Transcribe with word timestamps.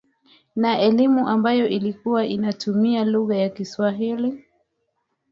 na 0.55 0.79
elimu 0.79 1.27
ambayo 1.27 1.67
ilikuwa 1.67 2.25
inatumia 2.25 3.05
lugha 3.05 3.35
ya 3.35 3.49
Kiswahili 3.49 4.45